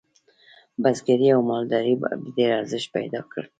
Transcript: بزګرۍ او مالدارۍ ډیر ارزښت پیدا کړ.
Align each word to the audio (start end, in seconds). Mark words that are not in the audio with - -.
بزګرۍ 0.81 1.27
او 1.35 1.41
مالدارۍ 1.49 1.93
ډیر 2.35 2.49
ارزښت 2.59 2.89
پیدا 2.95 3.21
کړ. 3.31 3.43